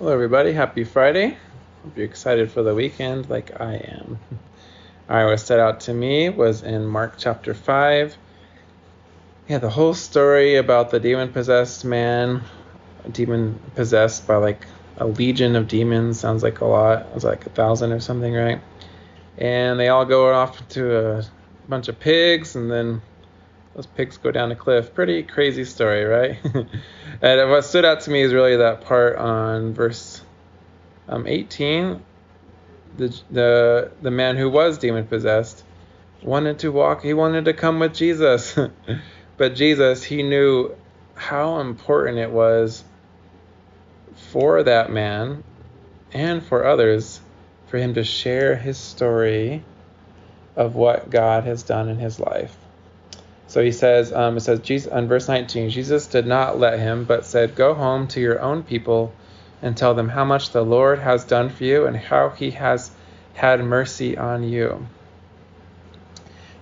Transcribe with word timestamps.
Hello, 0.00 0.14
everybody. 0.14 0.54
Happy 0.54 0.84
Friday. 0.84 1.36
Hope 1.84 1.94
you're 1.94 2.06
excited 2.06 2.50
for 2.50 2.62
the 2.62 2.74
weekend 2.74 3.28
like 3.28 3.60
I 3.60 3.74
am. 3.74 4.18
All 5.10 5.16
right, 5.16 5.26
what 5.26 5.38
stood 5.38 5.60
out 5.60 5.80
to 5.80 5.92
me 5.92 6.30
was 6.30 6.62
in 6.62 6.86
Mark 6.86 7.16
chapter 7.18 7.52
5. 7.52 8.16
Yeah, 9.46 9.58
the 9.58 9.68
whole 9.68 9.92
story 9.92 10.56
about 10.56 10.88
the 10.88 11.00
demon 11.00 11.34
possessed 11.34 11.84
man, 11.84 12.40
demon 13.12 13.60
possessed 13.74 14.26
by 14.26 14.36
like 14.36 14.66
a 14.96 15.06
legion 15.06 15.54
of 15.54 15.68
demons. 15.68 16.18
Sounds 16.18 16.42
like 16.42 16.62
a 16.62 16.66
lot. 16.66 17.02
It 17.02 17.14
was 17.14 17.24
like 17.24 17.44
a 17.44 17.50
thousand 17.50 17.92
or 17.92 18.00
something, 18.00 18.32
right? 18.32 18.62
And 19.36 19.78
they 19.78 19.88
all 19.88 20.06
go 20.06 20.32
off 20.32 20.66
to 20.70 21.18
a 21.18 21.24
bunch 21.68 21.88
of 21.88 22.00
pigs, 22.00 22.56
and 22.56 22.70
then 22.70 23.02
those 23.74 23.84
pigs 23.84 24.16
go 24.16 24.30
down 24.30 24.50
a 24.50 24.56
cliff. 24.56 24.94
Pretty 24.94 25.24
crazy 25.24 25.66
story, 25.66 26.04
right? 26.04 26.38
and 27.22 27.50
what 27.50 27.64
stood 27.64 27.84
out 27.84 28.00
to 28.02 28.10
me 28.10 28.22
is 28.22 28.32
really 28.32 28.56
that 28.56 28.82
part 28.82 29.16
on 29.16 29.74
verse 29.74 30.22
um, 31.08 31.26
18. 31.26 32.02
The, 32.96 33.20
the 33.30 33.92
the 34.02 34.10
man 34.10 34.36
who 34.36 34.50
was 34.50 34.78
demon 34.78 35.06
possessed 35.06 35.64
wanted 36.22 36.58
to 36.60 36.72
walk. 36.72 37.02
He 37.02 37.14
wanted 37.14 37.44
to 37.46 37.52
come 37.52 37.78
with 37.78 37.94
Jesus, 37.94 38.58
but 39.36 39.54
Jesus 39.54 40.02
he 40.02 40.22
knew 40.22 40.74
how 41.14 41.60
important 41.60 42.18
it 42.18 42.30
was 42.30 42.82
for 44.32 44.62
that 44.62 44.90
man 44.90 45.44
and 46.12 46.42
for 46.42 46.64
others 46.64 47.20
for 47.66 47.78
him 47.78 47.94
to 47.94 48.04
share 48.04 48.56
his 48.56 48.76
story 48.76 49.62
of 50.56 50.74
what 50.74 51.10
God 51.10 51.44
has 51.44 51.62
done 51.62 51.88
in 51.88 51.98
his 51.98 52.18
life. 52.18 52.56
So 53.50 53.60
he 53.60 53.72
says, 53.72 54.12
um, 54.12 54.36
it 54.36 54.42
says, 54.42 54.60
Jesus, 54.60 54.92
on 54.92 55.08
verse 55.08 55.26
19, 55.26 55.70
Jesus 55.70 56.06
did 56.06 56.24
not 56.24 56.60
let 56.60 56.78
him, 56.78 57.02
but 57.02 57.26
said, 57.26 57.56
Go 57.56 57.74
home 57.74 58.06
to 58.08 58.20
your 58.20 58.40
own 58.40 58.62
people 58.62 59.12
and 59.60 59.76
tell 59.76 59.92
them 59.92 60.08
how 60.08 60.24
much 60.24 60.50
the 60.50 60.62
Lord 60.62 61.00
has 61.00 61.24
done 61.24 61.48
for 61.48 61.64
you 61.64 61.84
and 61.84 61.96
how 61.96 62.28
he 62.30 62.52
has 62.52 62.92
had 63.34 63.58
mercy 63.64 64.16
on 64.16 64.44
you. 64.44 64.86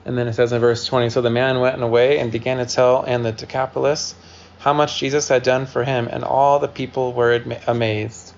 And 0.06 0.16
then 0.16 0.28
it 0.28 0.32
says 0.32 0.50
in 0.50 0.62
verse 0.62 0.86
20, 0.86 1.10
So 1.10 1.20
the 1.20 1.28
man 1.28 1.60
went 1.60 1.82
away 1.82 2.20
and 2.20 2.32
began 2.32 2.56
to 2.56 2.64
tell 2.64 3.02
in 3.02 3.22
the 3.22 3.32
Decapolis 3.32 4.14
how 4.58 4.72
much 4.72 4.98
Jesus 4.98 5.28
had 5.28 5.42
done 5.42 5.66
for 5.66 5.84
him, 5.84 6.08
and 6.10 6.24
all 6.24 6.58
the 6.58 6.68
people 6.68 7.12
were 7.12 7.34
amazed. 7.66 8.32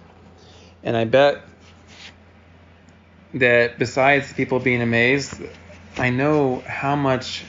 And 0.83 0.97
I 0.97 1.05
bet 1.05 1.41
that 3.34 3.78
besides 3.78 4.33
people 4.33 4.59
being 4.59 4.83
amazed, 4.83 5.41
I 5.97 6.11
know 6.11 6.65
how 6.67 6.97
much 6.97 7.45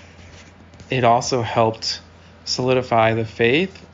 it 0.92 1.04
also 1.06 1.42
helped 1.42 2.02
solidify 2.46 3.14
the 3.14 3.26
faith 3.26 3.86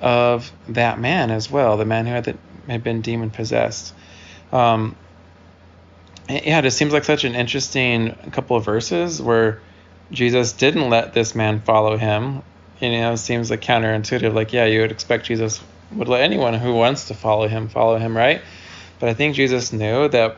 of 0.00 0.50
that 0.68 0.98
man 0.98 1.30
as 1.30 1.50
well, 1.50 1.76
the 1.76 1.84
man 1.84 2.06
who 2.06 2.12
had, 2.12 2.24
the, 2.24 2.36
had 2.68 2.82
been 2.82 3.02
demon 3.02 3.30
possessed. 3.30 3.92
Um, 4.52 4.96
yeah, 6.28 6.60
it 6.60 6.62
just 6.62 6.78
seems 6.78 6.92
like 6.92 7.04
such 7.04 7.24
an 7.24 7.34
interesting 7.34 8.14
couple 8.30 8.56
of 8.56 8.64
verses 8.64 9.20
where 9.20 9.60
Jesus 10.12 10.52
didn't 10.52 10.88
let 10.88 11.12
this 11.12 11.34
man 11.34 11.60
follow 11.60 11.96
him. 11.96 12.42
You 12.80 12.92
know, 12.92 13.12
it 13.12 13.18
seems 13.18 13.50
like 13.50 13.60
counterintuitive. 13.60 14.32
Like, 14.32 14.52
yeah, 14.52 14.64
you 14.64 14.80
would 14.80 14.92
expect 14.92 15.26
Jesus 15.26 15.60
would 15.92 16.08
let 16.08 16.22
anyone 16.22 16.54
who 16.54 16.74
wants 16.74 17.08
to 17.08 17.14
follow 17.14 17.48
him 17.48 17.68
follow 17.68 17.98
him, 17.98 18.16
right? 18.16 18.40
But 19.00 19.08
I 19.08 19.14
think 19.14 19.34
Jesus 19.34 19.72
knew 19.72 20.08
that 20.08 20.36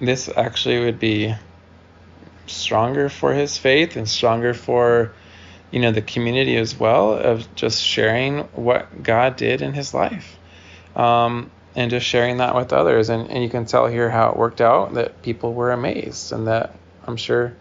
this 0.00 0.28
actually 0.28 0.80
would 0.80 0.98
be 0.98 1.34
stronger 2.72 3.10
for 3.10 3.34
his 3.34 3.58
faith 3.58 3.96
and 3.96 4.08
stronger 4.08 4.54
for 4.54 5.12
you 5.70 5.78
know 5.78 5.92
the 5.92 6.00
community 6.00 6.56
as 6.56 6.74
well 6.74 7.12
of 7.12 7.54
just 7.54 7.82
sharing 7.82 8.38
what 8.54 9.02
God 9.02 9.36
did 9.36 9.60
in 9.60 9.74
his 9.74 9.92
life 9.92 10.38
um, 10.96 11.50
and 11.76 11.90
just 11.90 12.06
sharing 12.06 12.38
that 12.38 12.54
with 12.54 12.72
others. 12.72 13.10
And, 13.10 13.28
and 13.28 13.44
you 13.44 13.50
can 13.50 13.66
tell 13.66 13.88
here 13.88 14.08
how 14.08 14.30
it 14.30 14.38
worked 14.38 14.62
out 14.62 14.94
that 14.94 15.20
people 15.20 15.52
were 15.52 15.70
amazed 15.70 16.32
and 16.32 16.46
that 16.46 16.74
I'm 17.06 17.18
sure 17.18 17.54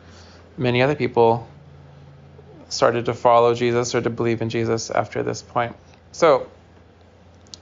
many 0.57 0.81
other 0.81 0.95
people 0.95 1.45
started 2.69 3.03
to 3.07 3.13
follow 3.13 3.53
Jesus 3.53 3.93
or 3.93 3.99
to 3.99 4.09
believe 4.09 4.41
in 4.41 4.47
Jesus 4.47 4.89
after 4.89 5.23
this 5.23 5.41
point. 5.41 5.75
So 6.13 6.49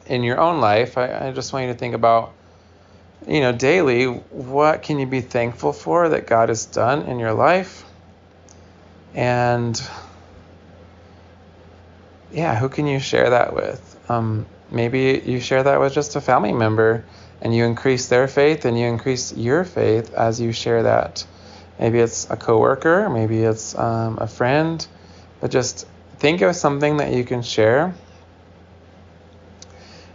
in 0.06 0.22
your 0.22 0.40
own 0.40 0.62
life 0.62 1.00
I, 1.00 1.30
I 1.30 1.32
just 1.32 1.52
want 1.52 1.66
you 1.66 1.74
to 1.74 1.80
think 1.80 1.96
about 1.96 2.32
you 3.28 3.42
know, 3.42 3.52
daily, 3.52 4.06
what 4.06 4.82
can 4.82 5.00
you 5.00 5.06
be 5.06 5.22
thankful 5.22 5.74
for 5.74 6.10
that 6.10 6.28
God 6.28 6.50
has 6.50 6.66
done 6.66 7.04
in 7.04 7.20
your 7.20 7.34
life? 7.34 7.84
And 9.14 9.82
yeah, 12.32 12.56
who 12.56 12.70
can 12.70 12.88
you 12.88 13.00
share 13.00 13.32
that 13.32 13.54
with? 13.54 14.00
Um, 14.10 14.46
maybe 14.72 15.22
you 15.26 15.40
share 15.40 15.64
that 15.64 15.80
with 15.80 15.94
just 15.94 16.16
a 16.16 16.22
family 16.22 16.54
member 16.54 17.06
and 17.42 17.56
you 17.56 17.66
increase 17.66 18.08
their 18.08 18.28
faith 18.28 18.66
and 18.66 18.80
you 18.80 18.86
increase 18.86 19.34
your 19.34 19.64
faith 19.64 20.14
as 20.14 20.40
you 20.40 20.52
share 20.52 20.84
that. 20.84 21.26
Maybe 21.80 22.00
it's 22.00 22.30
a 22.30 22.36
coworker, 22.36 23.10
maybe 23.10 23.42
it's 23.44 23.78
um, 23.78 24.18
a 24.20 24.28
friend, 24.28 24.86
but 25.40 25.50
just 25.52 25.88
think 26.18 26.42
of 26.42 26.56
something 26.56 26.98
that 26.98 27.14
you 27.14 27.24
can 27.24 27.42
share 27.42 27.94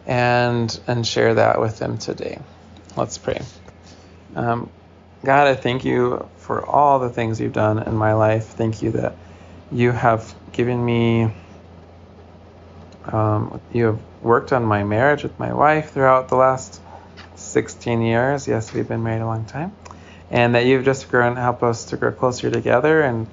and 0.07 0.79
and 0.87 1.07
share 1.07 1.35
that 1.35 1.61
with 1.61 1.79
them 1.79 1.97
today. 1.97 2.39
Let's 2.97 3.19
pray. 3.19 3.43
Um, 4.37 4.71
God, 5.25 5.49
I 5.49 5.55
thank 5.55 5.85
you 5.85 6.29
for 6.37 6.65
all 6.65 7.01
the 7.01 7.09
things 7.09 7.41
you've 7.41 7.53
done 7.53 7.83
in 7.83 7.97
my 7.97 8.13
life. 8.13 8.47
Thank 8.47 8.83
you 8.83 8.93
that 8.93 9.17
you 9.73 9.91
have 9.91 10.33
given 10.53 10.85
me, 10.85 11.33
um, 13.07 13.61
you 13.73 13.87
have 13.87 13.99
worked 14.23 14.53
on 14.53 14.65
my 14.65 14.85
marriage 14.85 15.25
with 15.25 15.37
my 15.39 15.53
wife 15.53 15.93
throughout 15.93 16.29
the 16.29 16.37
last 16.37 16.81
16 17.35 18.03
years. 18.03 18.47
Yes, 18.47 18.73
we've 18.73 18.87
been 18.87 19.03
married 19.03 19.23
a 19.23 19.27
long 19.27 19.45
time. 19.45 19.75
And 20.31 20.55
that 20.55 20.67
you've 20.67 20.85
just 20.85 21.11
grown, 21.11 21.37
helped 21.37 21.63
us 21.63 21.87
to 21.87 21.97
grow 21.97 22.13
closer 22.13 22.51
together 22.51 23.03
and 23.03 23.27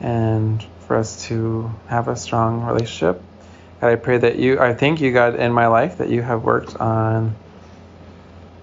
and 0.00 0.64
for 0.86 0.96
us 0.96 1.26
to 1.26 1.70
have 1.88 2.06
a 2.06 2.14
strong 2.14 2.64
relationship. 2.64 3.20
God, 3.80 3.88
I 3.88 3.96
pray 3.96 4.18
that 4.18 4.36
you, 4.36 4.60
I 4.60 4.74
thank 4.74 5.00
you, 5.00 5.12
God, 5.12 5.34
in 5.34 5.52
my 5.52 5.66
life 5.66 5.98
that 5.98 6.08
you 6.08 6.22
have 6.22 6.44
worked 6.44 6.76
on 6.76 7.34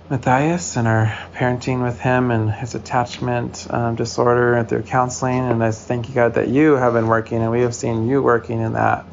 Matthias 0.09 0.77
and 0.77 0.87
our 0.87 1.07
parenting 1.33 1.83
with 1.83 1.99
him 1.99 2.29
and 2.29 2.51
his 2.51 2.75
attachment 2.75 3.65
um, 3.69 3.95
disorder 3.95 4.63
through 4.63 4.83
counseling. 4.83 5.39
And 5.39 5.63
I 5.63 5.71
thank 5.71 6.07
you, 6.09 6.15
God, 6.15 6.35
that 6.35 6.47
you 6.47 6.73
have 6.73 6.93
been 6.93 7.07
working 7.07 7.41
and 7.41 7.51
we 7.51 7.61
have 7.61 7.73
seen 7.73 8.07
you 8.07 8.21
working 8.21 8.61
in 8.61 8.73
that 8.73 9.05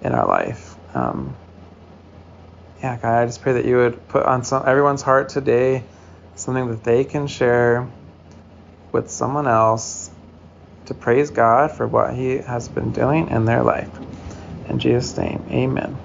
in 0.00 0.12
our 0.12 0.26
life. 0.26 0.76
Um, 0.94 1.36
yeah, 2.78 2.98
God, 2.98 3.22
I 3.22 3.26
just 3.26 3.42
pray 3.42 3.54
that 3.54 3.64
you 3.64 3.76
would 3.76 4.08
put 4.08 4.24
on 4.24 4.44
some, 4.44 4.62
everyone's 4.66 5.02
heart 5.02 5.28
today 5.28 5.84
something 6.34 6.68
that 6.68 6.84
they 6.84 7.04
can 7.04 7.26
share 7.26 7.88
with 8.90 9.10
someone 9.10 9.46
else 9.46 10.10
to 10.86 10.94
praise 10.94 11.30
God 11.30 11.72
for 11.72 11.86
what 11.86 12.14
He 12.14 12.38
has 12.38 12.68
been 12.68 12.92
doing 12.92 13.28
in 13.28 13.44
their 13.44 13.62
life. 13.62 13.90
In 14.68 14.78
Jesus' 14.78 15.16
name, 15.16 15.44
amen. 15.50 15.98